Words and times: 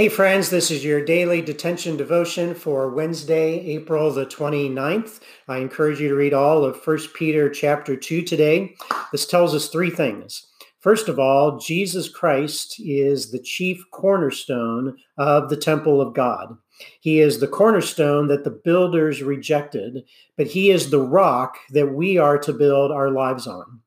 Hey, 0.00 0.08
friends, 0.08 0.48
this 0.48 0.70
is 0.70 0.82
your 0.82 1.04
daily 1.04 1.42
detention 1.42 1.98
devotion 1.98 2.54
for 2.54 2.88
Wednesday, 2.88 3.60
April 3.66 4.10
the 4.10 4.24
29th. 4.24 5.20
I 5.46 5.58
encourage 5.58 6.00
you 6.00 6.08
to 6.08 6.14
read 6.14 6.32
all 6.32 6.64
of 6.64 6.80
1 6.82 6.98
Peter 7.14 7.50
chapter 7.50 7.94
2 7.96 8.22
today. 8.22 8.76
This 9.12 9.26
tells 9.26 9.54
us 9.54 9.68
three 9.68 9.90
things. 9.90 10.46
First 10.78 11.10
of 11.10 11.18
all, 11.18 11.58
Jesus 11.58 12.08
Christ 12.08 12.80
is 12.80 13.30
the 13.30 13.40
chief 13.40 13.84
cornerstone 13.90 14.96
of 15.18 15.50
the 15.50 15.58
temple 15.58 16.00
of 16.00 16.14
God. 16.14 16.56
He 17.00 17.20
is 17.20 17.38
the 17.38 17.46
cornerstone 17.46 18.26
that 18.28 18.44
the 18.44 18.58
builders 18.64 19.22
rejected, 19.22 20.04
but 20.38 20.46
he 20.46 20.70
is 20.70 20.88
the 20.88 21.02
rock 21.02 21.58
that 21.72 21.92
we 21.92 22.16
are 22.16 22.38
to 22.38 22.54
build 22.54 22.90
our 22.90 23.10
lives 23.10 23.46
on. 23.46 23.82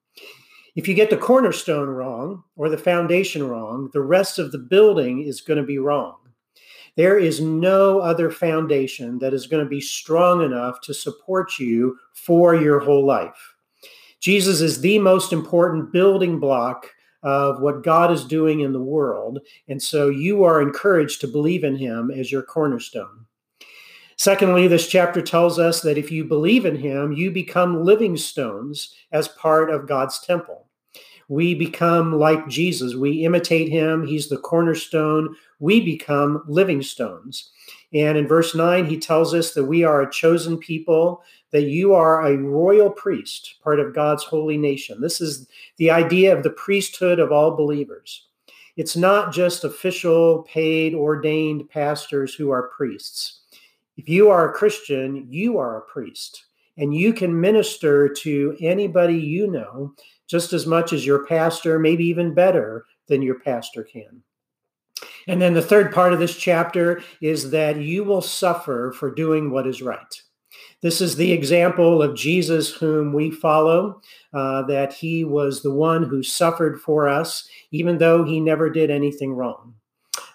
If 0.76 0.88
you 0.88 0.96
get 0.96 1.12
the 1.12 1.18
cornerstone 1.18 1.88
wrong 1.88 2.44
or 2.56 2.68
the 2.68 2.78
foundation 2.78 3.48
wrong, 3.48 3.92
the 3.94 4.02
rest 4.02 4.40
of 4.40 4.52
the 4.52 4.58
building 4.58 5.22
is 5.22 5.42
going 5.42 5.60
to 5.60 5.66
be 5.66 5.78
wrong. 5.78 6.16
There 6.96 7.18
is 7.18 7.40
no 7.40 8.00
other 8.00 8.32
foundation 8.32 9.20
that 9.20 9.34
is 9.34 9.48
going 9.48 9.64
to 9.64 9.70
be 9.70 9.82
strong 9.82 10.44
enough 10.44 10.82
to 10.82 10.94
support 10.94 11.60
you 11.60 11.98
for 12.14 12.56
your 12.56 12.80
whole 12.80 13.06
life. 13.06 13.56
Jesus 14.20 14.62
is 14.62 14.82
the 14.82 14.98
most 15.00 15.32
important 15.32 15.92
building 15.92 16.40
block 16.40 16.90
of 17.22 17.62
what 17.62 17.84
God 17.84 18.12
is 18.12 18.26
doing 18.26 18.62
in 18.62 18.74
the 18.74 18.82
world. 18.82 19.40
And 19.68 19.82
so 19.82 20.10
you 20.10 20.44
are 20.44 20.62
encouraged 20.62 21.22
to 21.22 21.28
believe 21.28 21.64
in 21.64 21.76
him 21.76 22.10
as 22.10 22.32
your 22.32 22.44
cornerstone. 22.44 23.26
Secondly, 24.18 24.68
this 24.68 24.88
chapter 24.88 25.22
tells 25.22 25.58
us 25.58 25.82
that 25.82 25.98
if 25.98 26.12
you 26.12 26.24
believe 26.24 26.66
in 26.66 26.76
him, 26.76 27.12
you 27.12 27.32
become 27.32 27.84
living 27.84 28.16
stones 28.18 28.94
as 29.12 29.28
part 29.28 29.70
of 29.70 29.88
God's 29.88 30.20
temple. 30.20 30.63
We 31.30 31.56
become 31.56 32.14
like 32.14 32.48
Jesus. 32.48 32.96
We 32.96 33.24
imitate 33.26 33.70
him. 33.70 34.06
He's 34.06 34.30
the 34.30 34.38
cornerstone. 34.38 35.36
We 35.60 35.82
become 35.82 36.44
living 36.48 36.82
stones. 36.82 37.52
And 37.94 38.18
in 38.18 38.28
verse 38.28 38.56
9, 38.56 38.86
he 38.86 38.98
tells 39.00 39.34
us 39.34 39.54
that 39.54 39.66
we 39.66 39.84
are 39.84 40.02
a 40.02 40.12
chosen 40.12 40.58
people, 40.58 41.24
that 41.52 41.64
you 41.64 41.94
are 41.94 42.26
a 42.26 42.38
royal 42.38 42.90
priest, 42.90 43.56
part 43.64 43.80
of 43.80 43.94
God's 43.94 44.24
holy 44.24 44.58
nation. 44.58 45.00
This 45.00 45.22
is 45.22 45.48
the 45.78 45.92
idea 45.92 46.36
of 46.36 46.44
the 46.44 46.50
priesthood 46.50 47.20
of 47.20 47.32
all 47.32 47.56
believers. 47.56 48.28
It's 48.76 48.98
not 48.98 49.32
just 49.32 49.64
official, 49.64 50.44
paid, 50.44 50.96
ordained 50.96 51.70
pastors 51.70 52.34
who 52.34 52.50
are 52.50 52.70
priests. 52.70 53.42
If 53.98 54.10
you 54.10 54.30
are 54.32 54.50
a 54.50 54.54
Christian, 54.54 55.28
you 55.30 55.60
are 55.60 55.78
a 55.78 55.82
priest, 55.82 56.46
and 56.78 56.96
you 56.96 57.14
can 57.14 57.40
minister 57.40 58.10
to 58.10 58.58
anybody 58.60 59.16
you 59.16 59.46
know 59.46 59.94
just 60.34 60.52
as 60.52 60.66
much 60.66 60.94
as 60.94 61.06
your 61.06 61.28
pastor, 61.28 61.78
maybe 61.78 62.04
even 62.04 62.34
better 62.34 62.88
than 63.08 63.22
your 63.22 63.40
pastor 63.40 63.84
can. 63.84 64.24
And 65.28 65.40
then 65.40 65.54
the 65.54 65.62
third 65.62 65.94
part 65.94 66.12
of 66.12 66.18
this 66.18 66.36
chapter 66.36 67.04
is 67.22 67.52
that 67.52 67.78
you 67.78 68.04
will 68.04 68.24
suffer 68.24 68.92
for 68.98 69.14
doing 69.14 69.52
what 69.52 69.68
is 69.68 69.84
right. 69.84 70.22
This 70.82 71.02
is 71.02 71.16
the 71.16 71.32
example 71.32 72.02
of 72.02 72.16
Jesus, 72.16 72.74
whom 72.74 73.14
we 73.14 73.30
follow, 73.30 74.02
uh, 74.34 74.64
that 74.64 74.92
he 74.92 75.24
was 75.24 75.62
the 75.62 75.72
one 75.72 76.02
who 76.02 76.24
suffered 76.24 76.82
for 76.82 77.08
us, 77.08 77.48
even 77.70 78.00
though 78.00 78.24
he 78.24 78.40
never 78.40 78.72
did 78.72 78.90
anything 78.90 79.34
wrong. 79.34 79.76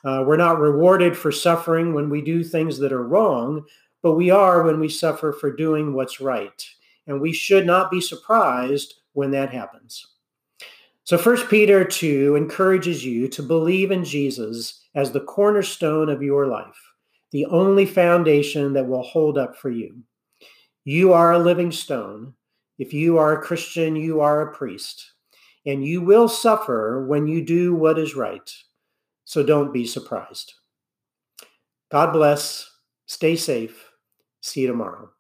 Uh, 0.04 0.22
we're 0.24 0.36
not 0.36 0.60
rewarded 0.60 1.16
for 1.16 1.32
suffering 1.32 1.92
when 1.92 2.08
we 2.08 2.22
do 2.22 2.44
things 2.44 2.78
that 2.78 2.92
are 2.92 3.02
wrong, 3.02 3.64
but 4.00 4.14
we 4.14 4.30
are 4.30 4.62
when 4.62 4.78
we 4.78 4.88
suffer 4.88 5.32
for 5.32 5.50
doing 5.50 5.92
what's 5.92 6.20
right. 6.20 6.64
And 7.08 7.20
we 7.20 7.32
should 7.32 7.66
not 7.66 7.90
be 7.90 8.00
surprised 8.00 8.94
when 9.18 9.32
that 9.32 9.52
happens. 9.52 10.06
So, 11.02 11.18
First 11.18 11.48
Peter 11.48 11.84
2 11.84 12.36
encourages 12.36 13.04
you 13.04 13.26
to 13.28 13.42
believe 13.42 13.90
in 13.90 14.04
Jesus 14.04 14.84
as 14.94 15.10
the 15.10 15.22
cornerstone 15.22 16.08
of 16.08 16.22
your 16.22 16.46
life, 16.46 16.78
the 17.32 17.44
only 17.46 17.84
foundation 17.84 18.72
that 18.74 18.86
will 18.86 19.02
hold 19.02 19.36
up 19.36 19.56
for 19.56 19.70
you. 19.70 20.04
You 20.84 21.12
are 21.14 21.32
a 21.32 21.38
living 21.38 21.72
stone. 21.72 22.34
If 22.78 22.94
you 22.94 23.18
are 23.18 23.32
a 23.32 23.42
Christian, 23.42 23.96
you 23.96 24.20
are 24.20 24.40
a 24.40 24.54
priest, 24.54 25.14
and 25.66 25.84
you 25.84 26.00
will 26.00 26.28
suffer 26.28 27.04
when 27.08 27.26
you 27.26 27.44
do 27.44 27.74
what 27.74 27.98
is 27.98 28.14
right. 28.14 28.48
So 29.24 29.42
don't 29.42 29.72
be 29.72 29.84
surprised. 29.84 30.54
God 31.90 32.12
bless. 32.12 32.70
Stay 33.06 33.34
safe. 33.34 33.84
See 34.42 34.60
you 34.60 34.68
tomorrow. 34.68 35.10